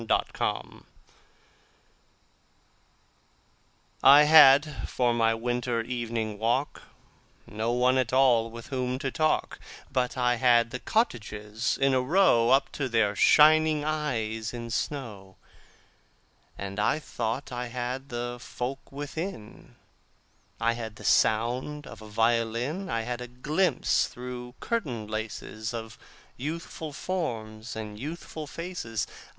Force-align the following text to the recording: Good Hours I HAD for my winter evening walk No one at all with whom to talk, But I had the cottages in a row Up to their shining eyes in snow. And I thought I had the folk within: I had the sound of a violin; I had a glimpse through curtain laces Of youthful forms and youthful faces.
Good 0.03 0.11
Hours 0.41 0.81
I 4.01 4.23
HAD 4.23 4.89
for 4.89 5.13
my 5.13 5.35
winter 5.35 5.81
evening 5.81 6.39
walk 6.39 6.81
No 7.45 7.71
one 7.71 7.99
at 7.99 8.11
all 8.11 8.49
with 8.49 8.69
whom 8.69 8.97
to 8.97 9.11
talk, 9.11 9.59
But 9.91 10.17
I 10.17 10.37
had 10.37 10.71
the 10.71 10.79
cottages 10.79 11.77
in 11.79 11.93
a 11.93 12.01
row 12.01 12.49
Up 12.49 12.71
to 12.71 12.89
their 12.89 13.15
shining 13.15 13.85
eyes 13.85 14.55
in 14.55 14.71
snow. 14.71 15.35
And 16.57 16.79
I 16.79 16.97
thought 16.97 17.51
I 17.51 17.67
had 17.67 18.09
the 18.09 18.39
folk 18.41 18.91
within: 18.91 19.75
I 20.59 20.73
had 20.73 20.95
the 20.95 21.03
sound 21.03 21.85
of 21.85 22.01
a 22.01 22.09
violin; 22.09 22.89
I 22.89 23.01
had 23.03 23.21
a 23.21 23.27
glimpse 23.27 24.07
through 24.07 24.55
curtain 24.61 25.05
laces 25.05 25.75
Of 25.75 25.99
youthful 26.37 26.91
forms 26.91 27.75
and 27.75 27.99
youthful 27.99 28.47
faces. 28.47 29.05